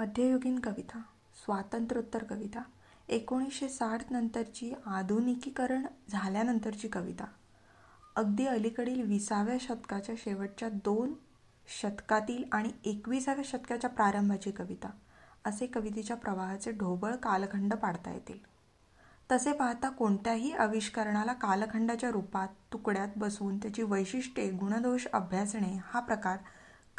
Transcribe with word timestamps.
मध्ययुगीन 0.00 0.58
कविता 0.58 0.98
स्वातंत्र्योत्तर 1.44 2.24
कविता 2.24 2.62
एकोणीसशे 3.08 3.68
साठ 3.68 4.12
नंतरची 4.12 4.74
आधुनिकीकरण 4.86 5.86
झाल्यानंतरची 6.08 6.88
कविता. 6.88 7.24
अगदी 8.16 8.46
अलीकडील 8.46 9.02
विसाव्या 9.02 9.56
शतकाच्या 9.60 10.14
शेवटच्या 10.18 10.68
दोन 10.68 11.12
शतकातील 11.82 12.44
आणि 12.52 12.70
एकविसाव्या 12.84 13.44
शतकाच्या 13.46 13.90
प्रारंभाची 13.90 14.50
कविता 14.50 14.90
असे 15.44 15.66
कवितेच्या 15.66 16.16
प्रवाहाचे 16.16 16.72
ढोबळ 16.72 17.14
कालखंड 17.14 17.74
पाडता 17.74 18.12
येतील. 18.12 18.38
तसे 19.32 19.52
पाहता 19.52 19.88
कोणत्याही 19.88 20.52
आविष्करणाला 20.52 21.32
कालखंडाच्या 21.32 22.10
रूपात 22.10 22.48
तुकड्यात 22.72 23.08
बसवून 23.16 23.58
त्याची 23.58 23.82
वैशिष्ट्ये 23.82 24.50
गुणदोष 24.50 25.06
अभ्यासणे 25.12 25.78
हा 25.84 26.00
प्रकार 26.00 26.38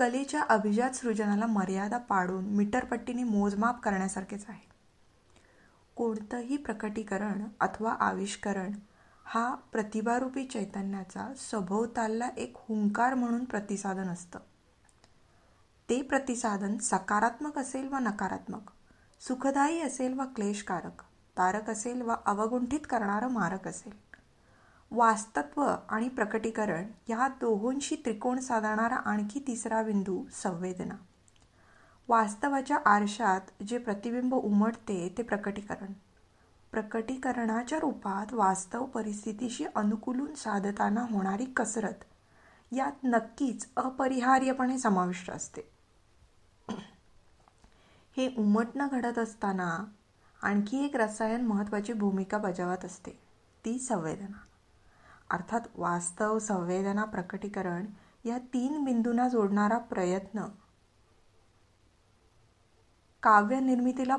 कलेच्या 0.01 0.43
अभिजात 0.49 0.91
सृजनाला 0.91 1.45
मर्यादा 1.45 1.97
पाडून 1.97 2.45
मीटरपट्टीने 2.45 3.23
मोजमाप 3.23 3.81
करण्यासारखेच 3.81 4.45
आहे. 4.49 4.69
कोणतंही 5.95 6.57
प्रकटीकरण 6.57 7.43
अथवा 7.59 7.91
आविष्करण 7.91 8.71
हा 9.25 9.55
प्रतिभारूपी 9.55 10.45
चैतन्याचा 10.45 11.33
सभोवतालला 11.37 12.29
एक 12.37 12.53
हुंकार 12.55 13.13
म्हणून 13.13 13.45
प्रतिसादन 13.45 14.07
असतं. 14.09 14.39
ते 15.89 16.01
प्रतिसादन 16.01 16.77
सकारात्मक 16.77 17.57
असेल 17.57 17.87
व 17.87 17.97
नकारात्मक 17.97 18.71
सुखदायी 19.19 19.81
असेल 19.81 20.19
व 20.19 20.23
क्लेशकारक 20.35 21.01
तारक 21.37 21.69
असेल 21.69 22.01
व 22.01 22.13
अवगुंठित 22.25 22.79
करणारं 22.89 23.27
मारक 23.27 23.67
असेल. 23.67 24.10
वास्तत्व 24.93 25.75
आणि 25.89 26.09
प्रकटीकरण 26.09 26.83
या 27.09 27.27
दोहोंशी 27.27 27.95
त्रिकोण 27.95 28.39
साधणारा 28.39 28.95
आणखी 28.95 29.43
तिसरा 29.47 29.83
बिंदू 29.83 30.23
संवेदना. 30.31 30.93
वास्तवाच्या 32.07 32.77
आरशात 32.85 33.63
जे 33.67 33.77
प्रतिबिंब 33.77 34.35
उमटते 34.35 35.15
ते 35.17 35.23
प्रकटीकरण. 35.23 35.93
प्रकटीकरणाच्या 36.71 37.79
रूपात 37.79 38.33
वास्तव 38.33 38.85
परिस्थितीशी 38.85 39.65
अनुकूलून 39.75 40.33
साधताना 40.33 41.05
होणारी 41.09 41.45
कसरत 41.45 42.03
यात 42.71 43.03
नक्कीच 43.03 43.67
अपरिहार्यपणे 43.77 44.77
समाविष्ट 44.77 45.31
असते. 45.31 45.61
हे 48.17 48.35
उमटणं 48.37 48.87
घडत 48.91 49.19
असताना 49.19 49.85
आणखी 50.43 50.85
एक 50.85 50.95
रसायन 50.95 51.45
महत्त्वाची 51.45 51.93
भूमिका 51.93 52.37
बजावत 52.37 52.85
असते 52.85 53.11
ती 53.65 53.79
संवेदना. 53.79 54.37
अर्थात 55.31 55.67
वास्तव 55.75 56.37
संवेदना 56.39 57.03
प्रकटीकरण 57.05 57.85
या 58.25 58.37
तीन 58.53 58.83
बिंदूंना 58.85 59.27
जोडणारा 59.27 59.77
प्रयत्न. 59.89 60.45
काव्यनिर्मितीला 63.23 64.15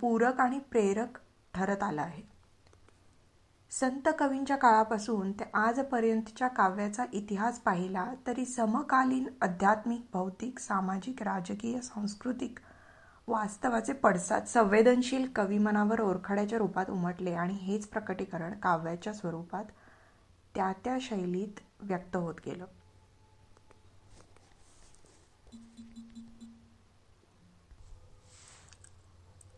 पूरक 0.00 0.40
आणि 0.40 0.58
प्रेरक 0.70 1.18
ठरत 1.54 1.82
आला 1.82 2.02
आहे. 2.02 2.22
संत 3.72 4.08
कवींच्या 4.18 4.56
काळापासून 4.56 5.32
ते 5.32 5.44
आजपर्यंतच्या 5.54 6.48
काव्याचा 6.48 7.04
इतिहास 7.12 7.58
पाहिला 7.60 8.04
तरी 8.26 8.44
समकालीन 8.44 9.26
आध्यात्मिक 9.42 10.02
भौतिक 10.12 10.58
सामाजिक 10.58 11.22
राजकीय 11.22 11.80
सांस्कृतिक 11.80 12.58
वास्तवाचे 13.28 13.92
पडसाद 13.92 14.44
संवेदनशील 14.44 15.26
कविमनावर 15.36 16.00
ओरखड्याच्या 16.00 16.58
रूपात 16.58 16.90
उमटले 16.90 17.34
आणि 17.34 17.54
हेच 17.54 17.86
प्रकटीकरण 17.88 18.54
काव्याच्या 18.54 19.12
स्वरूपात 19.12 19.64
त्या 20.56 20.72
त्या 20.72 20.98
शैलीत 21.00 21.60
व्यक्त 21.80 22.16
होत 22.16 22.34
गेलं. 22.46 22.64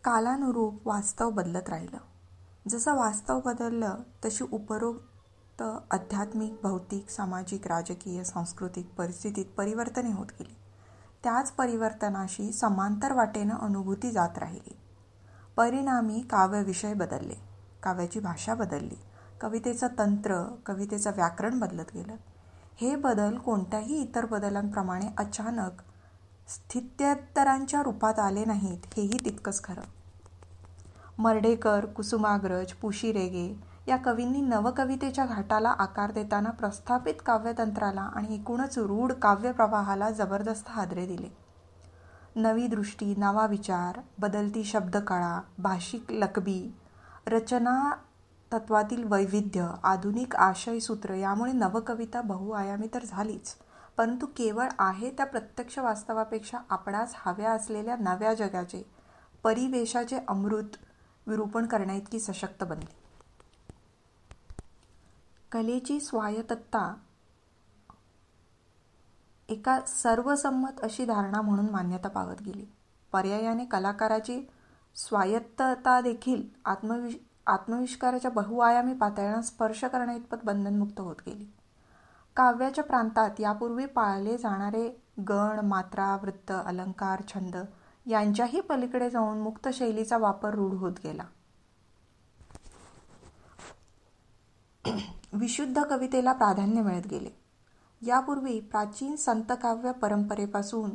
कालानुरूप 0.05 0.89
वास्तव 0.89 1.31
बदलत 1.31 1.69
राहिलं. 1.69 1.99
जसं 2.69 2.95
वास्तव 2.95 3.41
बदललं 3.41 3.95
तशी 4.25 4.45
उपरोक्त 4.53 5.63
आध्यात्मिक 5.91 6.55
भौतिक 6.63 7.11
सामाजिक 7.11 7.67
राजकीय 7.67 8.25
सांस्कृतिक 8.25 8.95
परिस्थितीत 8.95 9.47
परिवर्तने 9.57 10.13
होत 10.13 10.27
गेली. 10.27 10.57
त्याच 11.23 11.53
परिवर्तनाशी 11.53 12.53
समांतर 12.53 13.13
वाटेनं 13.13 13.55
अनुभूती 13.55 14.11
जात 14.11 14.39
राहिली. 14.39 14.77
परिणामी 15.57 16.21
काव्यविषय 16.31 16.95
बदलले 16.95 17.35
काव्याची 17.83 18.21
भाषा 18.21 18.55
बदलली. 18.55 19.08
कवितेचं 19.41 19.87
तंत्र 19.99 20.55
कवितेचं 20.67 21.11
व्याकरण 21.17 21.59
बदलत 21.59 21.85
गेलं. 21.95 22.17
हे 22.81 22.97
बदल 22.97 23.39
कोणत्याही 23.39 24.03
इतर 24.03 24.27
बदलांप्रमाणे 24.27 25.07
अचानक 25.19 25.71
स्थित्यंतरांच्या 26.49 27.83
रूपात 27.83 28.19
आले 28.19 28.45
नाहीत 28.45 28.79
हेही 28.97 29.19
तितकंच 29.25 29.65
खरं. 29.65 29.81
मर्डेकर 31.19 31.87
कुसुमाग्रज 31.87 32.73
पुशी 32.73 33.13
रेगे 33.13 33.61
या 33.89 33.97
कवींनी 33.97 34.41
नवकवितेच्या 34.41 35.27
घाटाला 35.27 35.69
आकार 35.69 36.11
देताना 36.11 36.51
प्रस्थापित 36.51 37.15
काव्यतंत्राला 37.27 38.01
आणि 38.01 38.35
एकूणच 38.35 38.79
रूढ 38.79 39.13
काव्यप्रवाहाला 39.13 40.11
जबरदस्त 40.11 40.65
हादरे 40.69 41.07
दिले. 41.07 41.37
नवी 42.37 42.67
दृष्टी 42.67 43.15
नवा 43.17 43.47
विचार 43.47 44.01
बदलती 44.19 44.65
शब्दकळा 44.65 45.41
भाषिक 45.59 46.05
लकबी 46.11 46.77
रचना 47.27 47.93
तत्वातील 48.53 49.05
वैविध्य 49.05 49.73
आधुनिक 49.83 50.37
आशयसूत्र 50.37 51.15
यामुळे 51.15 51.53
नवकविता 51.53 52.21
बहुआयामी 52.21 52.87
तर 52.95 53.05
झालीच. 53.05 53.57
परंतु 53.97 54.27
केवळ 54.27 54.69
आहे 54.79 55.11
त्या 55.11 55.27
प्रत्यक्ष 55.27 55.79
वास्तवापेक्षा 55.79 56.59
आपणास 56.71 57.13
हव्या 57.17 57.53
असलेल्या 57.53 57.97
नव्या 57.97 58.35
जगाचे 58.35 58.91
परिवेशाचे 59.43 60.19
अमृत 60.29 60.77
विरूपण 61.27 61.67
करण्याइतकी 61.67 62.21
सशक्त 62.21 62.65
बनली. 62.65 62.87
कलेची 65.53 66.01
स्वायत्तता 66.01 66.95
एका 69.49 69.81
सर्वसंमत 69.81 70.81
अशी 70.83 71.05
धारणा 71.05 71.41
म्हणून 71.41 71.71
मान्यता 71.71 72.09
पावत 72.09 72.43
गेली. 72.43 72.67
पर्यायाने 73.13 73.65
कलाकाराची 73.65 74.51
स्वायत्तता 74.95 76.01
देखील 76.01 76.43
आत्मविश 76.65 77.17
आत्मविष्काराच्या 77.49 78.31
बहुआयामी 78.31 78.95
पातळ्यांना 78.95 79.43
स्पर्श 79.43 79.85
करण्याइतपत 79.85 80.45
बंधनमुक्त 80.45 81.01
होत 81.01 81.17
गेली. 81.27 81.47
काव्याच्या 82.37 82.85
प्रांतात 82.85 83.31
यापूर्वी 83.39 83.87
पाळले 83.87 84.37
जाणारे 84.39 84.89
गण 85.29 85.61
मात्रा 85.61 86.17
वृत्त 86.23 86.53
अलंकार 86.67 87.23
छंद 87.29 87.57
यांच्याही 88.07 88.61
पलीकडे 88.61 89.11
जाऊन 89.11 89.39
मुक्त 89.39 89.69
शैलीचा 89.73 90.19
वापर 90.19 90.55
रूढ 90.55 90.75
होत 90.75 90.93
गेला. 91.05 91.23
विशुद्ध 95.33 95.83
कवितेला 95.83 96.33
प्राधान्य 96.33 96.83
मिळत 96.83 97.07
गेले. 97.07 97.31
यापूर्वी 98.03 98.61
प्राचीन 98.61 99.17
संतकाव्य 99.17 99.93
परंपरेपासून 99.93 100.91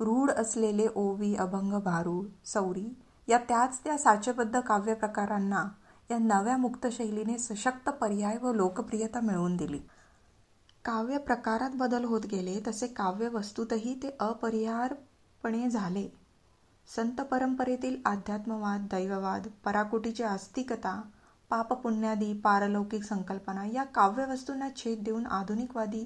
रूढ 0.00 0.30
असलेले 0.30 0.86
ओवी 0.94 1.34
अभंग 1.36 1.72
भारूड 1.80 2.26
सौरी 2.44 2.88
या 3.28 3.38
त्याच 3.38 3.80
त्या 3.84 3.98
साचबद्ध 3.98 4.60
काव्य 4.60 4.94
प्रकारांना 4.94 5.68
या 6.10 6.18
नव्या 6.18 6.56
मुक्तशैलीने 6.56 7.38
सशक्त 7.38 7.88
पर्याय 7.90 8.36
व 8.42 8.52
लोकप्रियता 8.52 9.20
मिळवून 9.20 9.56
दिली. 9.56 9.78
काव्य 10.84 11.18
प्रकारात 11.18 11.70
बदल 11.74 12.04
होत 12.04 12.20
गेले 12.30 12.58
तसे 12.66 12.86
काव्य 12.86 13.28
वस्तूतही 13.28 13.94
ते 14.02 14.16
अपरिहारपणे 14.20 15.68
झाले. 15.70 16.08
संत 16.88 17.20
परंपरेतील 17.20 17.96
अध्यात्मवाद 18.06 18.86
दैववाद 18.90 19.46
पराकुटीची 19.64 20.22
आस्तिकता 20.22 21.00
पापपुण्यादी 21.50 22.32
पारलौकिक 22.40 23.04
संकल्पना 23.04 23.64
या 23.64 23.84
काव्यवस्तूंना 23.84 24.68
छेद 24.76 25.02
देऊन 25.04 25.26
आधुनिकवादी 25.26 26.04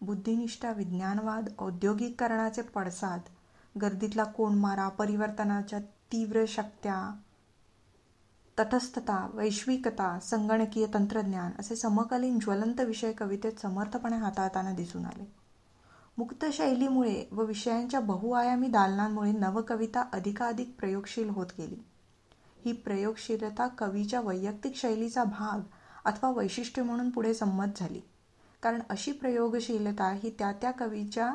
बुद्धिनिष्ठा 0.00 0.72
विज्ञानवाद 0.72 1.48
औद्योगिकरणाचे 1.58 2.62
पडसाद 2.74 3.20
गर्दीतला 3.74 4.24
कोणमारा 4.24 4.88
परिवर्तनाच्या 4.88 5.78
तीव्र 6.12 6.44
शक्त्या 6.48 6.96
तटस्थता 8.58 9.30
वैश्विकता 9.34 10.18
संगणकीय 10.18 10.86
तंत्रज्ञान 10.94 11.50
असे 11.58 11.76
समकालीन 11.76 12.38
ज्वलंत 12.38 12.80
विषय 12.80 13.12
कवितेत 13.12 13.52
समर्थपणे 13.62 14.16
हाताळताना 14.16 14.72
दिसून 14.72 15.04
आले. 15.04 15.32
मुक्त 16.18 16.44
शैलीमुळे 16.52 17.28
व 17.32 17.42
विषयांच्या 17.42 18.00
बहुआयामी 18.00 18.68
दालनांमुळे 18.68 19.32
नवकविता 19.32 20.04
अधिकाधिक 20.12 20.74
प्रयोगशील 20.78 21.28
होत 21.28 21.46
गेली. 21.58 21.76
ही 22.64 22.72
प्रयोगशीलता 22.72 23.68
कवीच्या 23.68 24.20
वैयक्तिक 24.20 24.76
शैलीचा 24.76 25.24
भाग 25.24 25.60
अथवा 26.04 26.30
वैशिष्ट्य 26.30 26.82
म्हणून 26.82 27.10
पुढे 27.10 27.34
संमत 27.34 27.66
झाली. 27.76 28.00
कारण 28.62 28.80
अशी 28.90 29.12
प्रयोगशीलता 29.12 30.10
ही 30.10 30.30
त्या 30.38 30.52
त्या 30.52 30.70
कवीच्या 30.70 31.34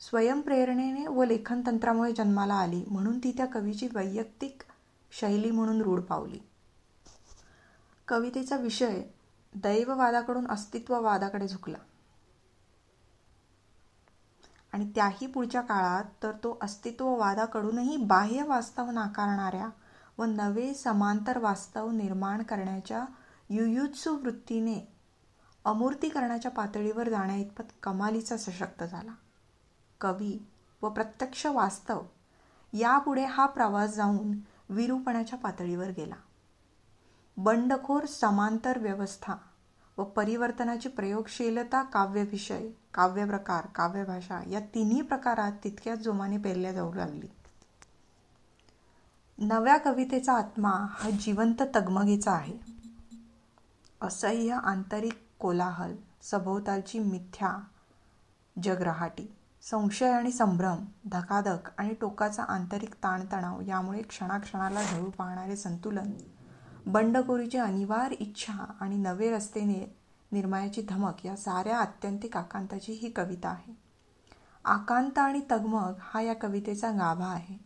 स्वयंप्रेरणेने 0.00 1.06
व 1.06 1.24
लेखनतंत्रामुळे 1.24 2.12
जन्माला 2.12 2.54
आली 2.54 2.84
म्हणून 2.90 3.18
ती 3.18 3.32
त्या 3.36 3.46
कवीची 3.46 3.88
वैयक्तिक 3.94 4.62
शैली 5.10 5.50
म्हणून 5.50 5.80
रूढ 5.82 6.00
पावली. 6.00 6.38
कवितेचा 8.08 8.56
विषय 8.56 9.02
दैववादाकडून 9.54 10.46
अस्तित्ववादाकडे 10.46 11.48
झुकला. 11.48 11.78
आणि 14.72 14.92
त्याही 14.94 15.26
पुढच्या 15.26 15.60
काळात 15.60 16.04
तर 16.22 16.32
तो 16.32 16.58
अस्तित्ववादाकडूनही 16.62 17.96
बाह्य 17.96 18.42
वास्तव 18.42 18.90
नाकारणाऱ्या 18.90 19.68
व 20.18 20.24
नवे 20.24 20.74
समांतर 20.74 21.38
वास्तव 21.38 21.90
निर्माण 21.90 22.42
करण्याच्या 22.42 23.04
युयुत्सु 23.50 24.16
वृत्तीने 24.16 24.92
अमूर्तीकरणाच्या 25.64 26.50
पातळीवर 26.50 27.08
जाण्याइतपत 27.08 27.64
कमालीचा 27.82 28.36
सशक्त 28.36 28.84
झाला. 28.84 29.12
कवी 30.00 30.46
व 30.82 30.88
प्रत्यक्ष 30.88 31.46
वास्तव 31.46 32.00
यापुढे 32.72 33.24
हा 33.24 33.46
प्रवास 33.46 33.94
जाऊन 33.94 34.38
विरूपणाच्या 34.68 35.38
पातळीवर 35.38 35.88
गेला. 35.88 36.14
बंडखोर 37.36 38.06
समांतर 38.06 38.78
व्यवस्था 38.78 39.34
व 39.98 40.04
परिवर्तनाची 40.04 40.88
प्रयोगशीलता 40.88 41.82
काव्यविषय 41.82 42.70
काव्यप्रकार 42.94 43.66
काव्यभाषा 43.74 44.40
या 44.50 44.60
तिन्ही 44.60 45.00
प्रकारात 45.00 45.52
तितक्याच 45.64 45.98
जोमाने 45.98 46.38
पेरल्या 46.38 46.72
जाऊ 46.72 46.94
लागली. 46.94 47.26
नव्या 49.38 49.76
कवितेचा 49.76 50.32
आत्मा 50.32 50.86
हा 50.90 51.10
जिवंत 51.10 51.62
तगमगीचा 51.76 52.32
आहे. 52.32 52.58
असह्य 54.00 54.58
आंतरिक 54.62 55.22
कोलाहल 55.38 55.96
सभोवतालची 56.22 56.98
मिथ्या 56.98 57.58
जगरहाटी 58.62 59.34
संशय 59.70 60.10
आणि 60.10 60.30
संभ्रम 60.30 60.76
धकाधक 61.04 61.68
आणि 61.78 61.94
टोकाचा 62.00 62.42
आंतरिक 62.42 62.94
ताणतणाव 62.94 63.60
यामुळे 63.60 64.02
क्षणाक्षणाला 64.02 64.82
ढळू 64.82 65.10
पाहणारे 65.10 65.56
संतुलन 65.56 66.12
बंडखोरीची 66.86 67.58
अनिवार्य 67.58 68.16
इच्छा 68.20 68.74
आणि 68.80 68.96
नवे 68.96 69.30
रस्ते 69.30 69.60
निर्मायाची 70.32 70.82
धमक 70.88 71.26
या 71.26 71.36
साऱ्या 71.36 71.78
आत्यंतिक 71.78 72.36
आकांताची 72.36 72.92
ही 72.92 73.10
कविता 73.10 73.48
आहे. 73.48 73.76
आकांत 74.64 75.18
आणि 75.18 75.40
तगमग 75.50 75.92
हा 76.00 76.20
या 76.20 76.34
कवितेचा 76.34 76.90
गाभा 76.90 77.26
आहे. 77.26 77.58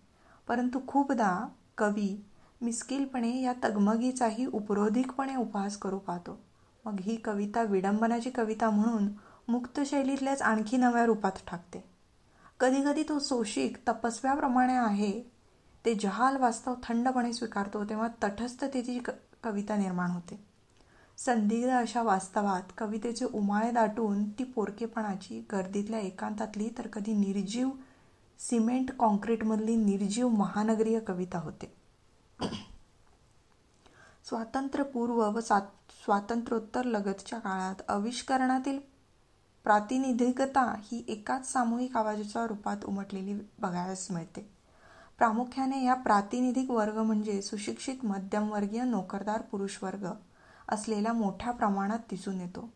परंतु 0.48 0.80
खूपदा 0.86 1.48
कवी 1.78 2.24
मिस्किलपणे 2.62 3.42
या 3.42 3.52
तगमगीचाही 3.64 4.46
उपरोधिकपणे 4.46 5.36
उपहास 5.36 5.76
करू 5.76 5.98
पाहतो. 5.98 6.40
मग 6.84 7.00
ही 7.00 7.16
कविता 7.16 7.62
विडंबनाची 7.62 8.30
कविता 8.30 8.70
म्हणून 8.70 9.08
मुक्त 9.48 9.80
शैलीतल्याच 9.86 10.42
आणखी 10.42 10.76
नव्या 10.76 11.06
रूपात 11.06 11.32
टाकते 11.50 11.91
कधीकधी 12.62 13.02
तो 13.02 13.18
सोशिक 13.18 13.76
तपस्व्याप्रमाणे 13.88 14.74
आहे. 14.74 15.12
ते 15.84 15.94
जहाल 15.94 16.36
वास्तव 16.36 16.74
थंडपणे 16.82 17.32
स्वीकारतो 17.32 17.84
तेव्हा 17.84 18.08
तटस्थतेची 18.22 19.00
कविता 19.44 19.76
निर्माण 19.76 20.10
होते. 20.10 20.44
संदिग्ध 21.18 21.70
अशा 21.70 22.02
वास्तवात 22.02 22.62
कवितेचे 22.78 23.24
उमाळे 23.24 23.70
दाटून 23.70 24.28
ती 24.30 24.44
पोरकेपणाची 24.44 25.46
गर्दीतल्या 25.52 26.00
एकांतातली 26.00 26.68
तर 26.78 26.86
कधी 26.86 27.12
निर्जीव 27.12 27.70
सिमेंट 28.38 28.90
कॉन्क्रीटमधली 28.98 29.76
निर्जीव 29.76 30.28
महानगरीय 30.28 31.00
कविता 31.00 31.38
होते. 31.38 31.72
स्वातंत्र्यपूर्व 34.24 35.30
व 35.30 35.40
स्वातंत्र्योत्तर 35.40 36.84
लगतच्या 36.84 37.38
काळात 37.38 37.82
आविष्करणातील 37.88 38.91
प्रातिनिधिकता 39.64 40.62
ही 40.82 41.04
एकाच 41.08 41.52
सामूहिक 41.52 41.96
आवाजाच्या 41.96 42.46
रूपात 42.46 42.84
उमटलेली 42.84 43.34
बघायलाच 43.60 44.06
मिळते. 44.10 44.48
प्रामुख्याने 45.18 45.84
या 45.84 45.94
प्रातिनिधिक 45.94 46.70
वर्ग 46.70 46.98
म्हणजे 46.98 47.40
सुशिक्षित 47.42 48.04
मध्यमवर्गीय 48.04 48.82
नोकरदार 48.84 49.42
पुरुष 49.42 49.78
वर्ग 49.82 50.06
असलेला 50.68 51.12
मोठ्या 51.12 51.52
प्रमाणात 51.52 51.98
दिसून 52.10 52.40
येतो. 52.40 52.68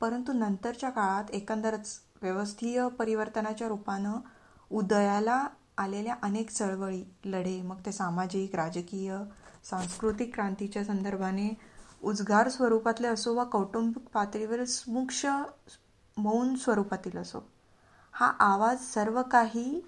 परंतु 0.00 0.32
नंतरच्या 0.32 0.90
काळात 0.90 1.30
एकंदरच 1.30 1.98
व्यवस्थीय 2.22 2.88
परिवर्तनाच्या 2.88 3.68
रूपानं 3.68 4.18
उदयाला 4.70 5.46
आलेल्या 5.78 6.14
अनेक 6.22 6.50
चळवळी 6.50 7.02
लढे 7.24 7.60
मग 7.62 7.80
ते 7.86 7.92
सामाजिक 7.92 8.54
राजकीय 8.54 9.16
सांस्कृतिक 9.64 10.34
क्रांतीच्या 10.34 10.84
संदर्भाने 10.84 11.48
उद्गार 12.02 12.48
स्वरूपातले 12.48 13.08
असो 13.08 13.34
वा 13.34 13.44
कौटुंबिक 13.44 14.08
पातळीवर 14.08 14.62
मुक्ष 14.88 15.24
मौन 16.16 16.54
स्वरूपातील 16.54 17.18
असो. 17.18 17.48
हा 18.12 18.26
आवाज 18.26 18.78
सर्व 18.80 19.22
काही 19.22 19.82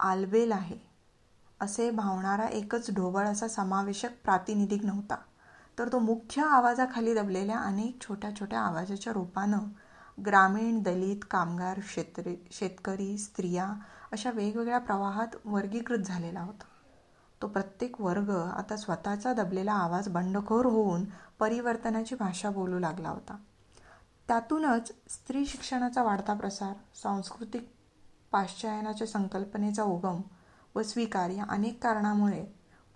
आलबेल 0.00 0.52
आहे. 0.52 0.78
असे 1.60 1.90
भावणारा 1.90 2.44
एकच 2.44 2.94
ढोबळ 2.94 3.26
असा 3.26 3.48
समावेशक 3.48 4.08
प्रातिनिधिक 4.24 4.84
नव्हता. 4.84 5.16
तर 5.78 5.88
तो 5.92 5.98
मुख्य 5.98 6.42
आवाजाखाली 6.42 7.14
दबलेल्या 7.14 7.58
अनेक 7.58 8.00
छोट्या 8.00 8.30
छोट्या 8.40 8.60
आवाजाच्या 8.60 9.12
रूपानं 9.12 9.58
ग्रामीण 10.26 10.82
दलित 10.82 11.16
कामगार 11.30 11.80
शेतरी 11.82 12.48
शेतकरी 12.50 13.18
स्त्रिया 13.18 13.72
अशा 14.12 14.30
वेगवेगळ्या 14.30 14.78
प्रवाहात 14.78 15.26
वर्गीकृत 15.44 15.98
झालेला 15.98 16.40
होता. 16.40 16.64
तो 17.42 17.48
प्रत्येक 17.48 18.00
वर्ग 18.00 18.30
आता 18.30 18.76
स्वतःचा 18.76 19.32
दबलेला 19.32 19.72
आवाज 19.72 20.08
बंडखोर 20.08 20.66
होऊन 20.66 21.04
परिवर्तनाची 21.38 22.14
भाषा 22.14 22.50
बोलू 22.50 22.78
लागला 22.78 23.08
होता. 23.08 23.36
त्यातूनच 24.30 24.92
स्त्री 25.08 25.46
शिक्षणाचा 25.46 26.02
वाढता 26.02 26.34
प्रसार 26.34 26.72
सांस्कृतिक 27.02 27.70
पाश्चायनाच्या 28.32 29.06
संकल्पनेचा 29.06 29.82
उगम 29.82 30.20
व 30.74 30.82
स्वीकार 30.82 31.30
या 31.30 31.44
अनेक 31.48 31.82
कारणामुळे 31.82 32.44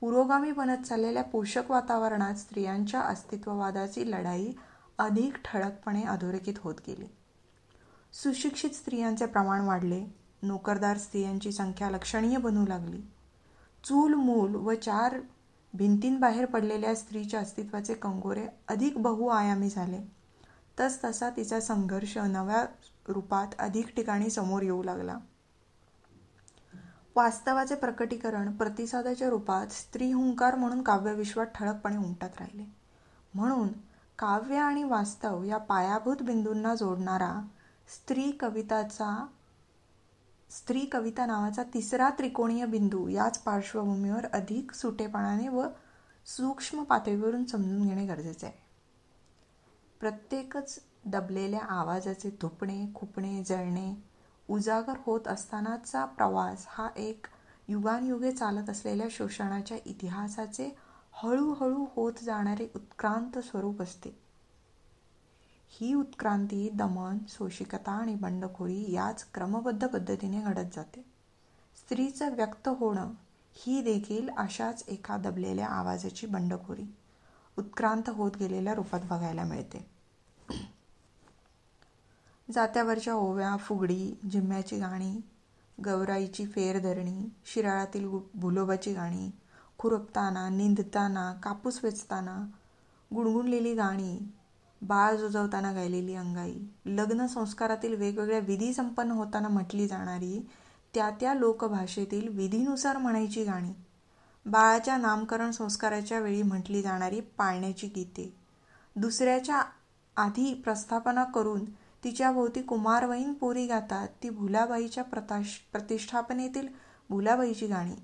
पुरोगामी 0.01 0.53
बनत 0.53 0.83
चाललेल्या 0.83 1.23
पोषक 1.23 1.71
वातावरणात 1.71 2.35
स्त्रियांच्या 2.35 3.01
अस्तित्ववादाची 3.01 4.11
लढाई 4.11 4.53
अधिक 4.99 5.37
ठळकपणे 5.45 6.03
अधोरेखित 6.03 6.55
होत 6.59 6.75
गेली. 6.87 7.07
सुशिक्षित 8.13 8.71
स्त्रियांचे 8.71 9.27
प्रमाण 9.27 9.61
वाढले 9.61 10.07
नोकरदार 10.43 10.99
स्त्रियांची 10.99 11.53
संख्या 11.53 11.91
लक्षणीय 11.91 12.37
बनू 12.37 12.67
लागली. 12.67 13.01
चूल 13.85 14.15
मूल 14.15 14.55
व 14.55 14.75
चार 14.75 15.21
भिंतींबाहेर 15.75 16.47
पडलेल्या 16.47 16.95
स्त्रीच्या 16.95 17.41
अस्तित्वाचे 17.41 17.95
कंगोरे 17.95 18.47
अधिक 18.69 18.99
बहुआयामी 18.99 19.71
झाले. 19.71 20.24
तसतसा 20.81 21.31
तिचा 21.31 21.61
संघर्ष 21.61 22.19
नव्या 22.19 22.67
रूपात 23.09 23.47
अधिक 23.59 23.95
ठिकाणी 23.97 24.31
समोर 24.31 24.63
येऊ 24.63 24.83
लागला. 24.83 25.19
वास्तवाचे 27.17 27.75
प्रकटीकरण 27.75 28.53
प्रतिसादाच्या 28.53 29.29
रूपात 29.29 29.67
स्त्री 29.67 30.13
हुंकार 30.13 30.55
म्हणून 30.55 30.83
काव्यविश्वात 30.83 31.47
ठळकपणे 31.47 31.97
उमटत 31.97 32.41
राहिले. 32.41 32.65
म्हणून 33.35 33.69
काव्य 34.19 34.57
आणि 34.57 34.85
वास्तव 34.85 35.45
या 35.45 35.59
पायाभूत 35.59 36.17
बिंदूंना 36.23 36.75
जोडणारा 36.75 37.47
स्त्री 37.89 38.31
कविताचा 38.31 39.27
स्त्री 40.51 40.81
कविता 40.81 41.27
नावाचा 41.27 41.63
तिसरा 41.63 42.11
त्रिकोणीय 42.11 42.67
बिंदू 42.67 43.09
याच 43.09 43.39
पार्श्वभूमीवर 43.39 44.27
अधिक 44.33 44.73
सुटेपणाने 44.73 45.49
व 45.49 45.67
सूक्ष्म 46.27 46.83
पातळीवरून 46.83 47.45
समजून 47.45 47.87
घेणे 47.87 48.07
गरजेचे 48.07 48.47
आहे. 48.47 48.64
प्रत्येकच 50.05 50.79
दबलेल्या 51.05 51.61
आवाजाचे 51.61 52.31
धुपणे 52.31 52.87
खुपणे 52.95 53.43
जळणे 53.45 53.95
उजागर 54.49 54.95
होत 55.07 55.29
असतानाचा 55.29 56.05
प्रवास 56.05 56.65
हा 56.69 56.89
एक 56.97 57.27
युगानयुगे 57.69 58.33
चालत 58.33 58.71
असलेल्या 58.71 59.07
शोषणाच्या 59.11 59.77
इतिहासाचे 59.87 60.69
हळूहळू 61.13 61.87
होत 61.97 62.13
जाणारे 62.23 62.67
उत्क्रांत 62.75 63.39
स्वरूप 63.39 63.83
असते. 63.83 64.11
ही 65.71 65.95
उत्क्रांती 65.95 66.69
दमन 66.69 67.19
सोशिकता 67.29 67.93
आणि 67.93 68.15
बंडखोरी 68.15 68.93
याच 68.93 69.25
क्रमबद्ध 69.35 69.87
पद्धतीने 69.87 70.41
घडत 70.41 70.75
जाते. 70.75 71.05
स्त्रीचं 71.77 72.35
व्यक्त 72.35 72.69
होणं 72.69 73.13
ही 73.55 73.81
देखील 73.83 74.29
अशाच 74.37 74.85
एका 74.89 75.17
दबलेल्या 75.17 75.69
आवाजाची 75.69 76.27
बंडखोरी 76.27 76.87
उत्क्रांत 77.59 78.11
होत 78.11 78.37
गेलेल्या 78.37 78.75
रूपात 78.75 79.01
बघायला 79.01 79.45
मिळते. 79.45 79.94
जात्यावरच्या 82.49 83.15
ओव्या 83.15 83.57
फुगडी 83.57 84.15
जिम्म्याची 84.31 84.79
गाणी 84.79 85.13
गौराईची 85.79 86.45
फेरधरणी 86.47 87.29
शिराळातील 87.45 88.09
भुलोबाची 88.35 88.93
गाणी 88.95 89.31
खुरपताना 89.79 90.49
निंदताना 90.49 91.33
कापूस 91.43 91.81
वेचताना 91.85 92.37
गुणगुणलेली 93.11 93.75
गाणी 93.75 94.19
बाळ 94.83 95.17
जुजवताना 95.17 95.73
गायलेली 95.73 96.15
अंगाई 96.15 96.55
लग्न 96.87 97.27
संस्कारातील 97.27 97.95
वेगवेगळ्या 97.95 98.39
विधी 98.39 98.73
संपन्न 98.73 99.11
होताना 99.11 99.49
म्हटली 99.49 99.87
जाणारी 99.89 100.41
त्या 100.95 101.11
त्या 101.11 101.35
लोकभाषेतील 101.35 102.29
विधीनुसार 102.29 102.97
म्हणायची 102.97 103.45
गाणी 103.45 103.73
बाळाच्या 104.47 104.97
नामकरण 104.97 105.51
संस्काराच्या 105.51 106.19
वेळी 106.21 106.43
म्हटली 106.43 106.83
जाणारी 106.83 107.21
पाळण्याची 107.21 107.87
गीते 107.87 108.33
दुसऱ्याच्या 108.97 109.63
आधी 110.17 110.53
प्रस्थापना 110.55 111.25
करून 111.25 111.65
तिच्याभोवती 112.05 112.63
कुमारवयीन 112.63 113.33
पोरी 113.35 113.67
गातात 113.67 114.09
ती 114.23 114.31
भुलाबाईच्या 114.31 115.05
प्रताश 115.05 115.59
प्रतिष्ठापनेतील 115.73 116.69
भुलाबाईची 117.11 117.67
गाणी. 117.67 117.95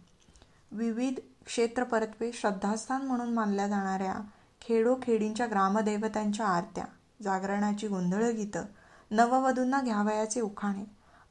विविध 0.72 1.14
क्षेत्र 1.46 1.84
परत्वे 1.84 2.32
श्रद्धास्थान 2.32 3.02
म्हणून 3.02 3.32
मानल्या 3.34 3.68
जाणाऱ्या 3.68 4.14
खेडोखेडींच्या 4.60 5.46
ग्रामदैवतांच्या 5.46 6.46
आरत्या 6.46 6.84
जागरणाची 7.22 7.88
गोंधळ 7.88 8.30
गीतं 8.30 8.64
नववधूंना 9.10 9.80
घ्यावयाचे 9.80 10.40
उखाणे 10.40 10.84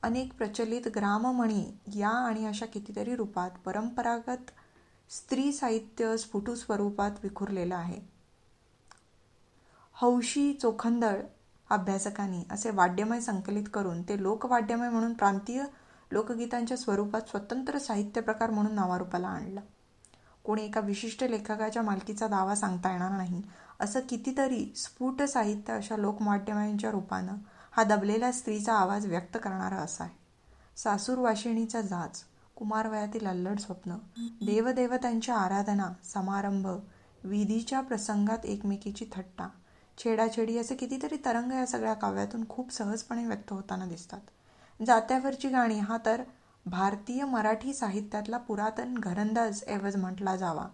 अनेक 0.03 0.33
प्रचलित 0.33 0.88
ग्राममणी 0.95 1.77
या 1.95 2.09
आणि 2.09 2.45
अशा 2.45 2.65
कितीतरी 2.65 3.15
रूपात 3.15 3.51
परंपरागत 3.65 4.51
स्त्री 5.09 5.51
साहित्य 5.51 6.17
स्फुटू 6.17 6.55
स्वरूपात 6.55 7.11
विखुरलेलं 7.23 7.75
आहे. 7.75 7.99
हौशी 9.93 10.53
चोखंदळ 10.53 11.21
अभ्यासकांनी 11.69 12.43
असे 12.51 12.69
वाद्यमय 12.69 13.19
संकलित 13.21 13.63
करून 13.73 14.01
ते 14.01 14.21
लोकवाद्यमय 14.21 14.89
म्हणून 14.89 15.13
प्रांतीय 15.13 15.63
लोकगीतांच्या 16.11 16.77
स्वरूपात 16.77 17.29
स्वतंत्र 17.29 17.77
साहित्य 17.77 18.21
प्रकार 18.21 18.49
म्हणून 18.49 18.73
नावारूपाला 18.75 19.27
आणलं. 19.27 19.61
कोणी 20.43 20.63
एका 20.65 20.79
विशिष्ट 20.79 21.23
लेखकाच्या 21.23 21.81
मालकीचा 21.81 22.27
दावा 22.27 22.55
सांगता 22.55 22.91
येणार 22.91 23.11
नाही 23.11 23.41
असं 23.79 23.99
कितीतरी 23.99 24.65
स्फुट 24.75 25.21
साहित्य 25.21 25.73
अशा 25.73 25.97
लोकमाध्यमांच्या 25.97 26.91
रूपानं 26.91 27.35
हा 27.71 27.83
दबलेला 27.83 28.31
स्त्रीचा 28.31 28.73
आवाज 28.73 29.05
व्यक्त 29.05 29.38
करणारा 29.43 29.75
असा 29.75 30.03
आहे. 30.03 30.17
सासूर 30.77 31.17
वाशिणीचा 31.17 31.81
जाच 31.81 32.23
कुमारवयातील 32.55 33.25
अल्लड 33.27 33.59
स्वप्न 33.59 33.95
देवदेवतांची 34.45 35.31
आराधना 35.31 35.91
समारंभ 36.03 36.67
विधीच्या 37.23 37.81
प्रसंगात 37.81 38.45
एकमेकीची 38.45 39.05
थट्टा 39.11 39.47
छेडाछेडी 40.03 40.57
असे 40.57 40.75
कितीतरी 40.75 41.17
तरंग 41.25 41.51
या 41.51 41.65
सगळ्या 41.65 41.93
काव्यातून 41.93 42.43
खूप 42.49 42.71
सहजपणे 42.71 43.25
व्यक्त 43.25 43.53
होताना 43.53 43.85
दिसतात. 43.85 44.19
जात्यावरची 44.85 45.49
गाणी 45.49 45.79
हा 45.79 45.97
तर 46.05 46.21
भारतीय 46.65 47.25
मराठी 47.25 47.73
साहित्यातला 47.73 48.37
पुरातन 48.37 48.95
घरंदाज 48.97 49.63
एवज 49.67 49.95
म्हटला 49.95 50.35
जावा. 50.35 50.67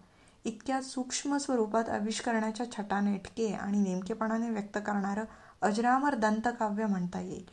इतक्या 0.45 0.81
सूक्ष्म 0.81 1.37
स्वरूपात 1.37 1.89
आविष्करणाच्या 1.89 2.71
छटाने 2.71 3.15
इटके 3.15 3.53
आणि 3.53 3.79
नेमकेपणाने 3.79 4.49
व्यक्त 4.49 4.77
करणारं 4.85 5.23
अजरामर 5.61 6.15
दंतकाव्य 6.15 6.85
म्हणता 6.85 7.21
येईल. 7.21 7.45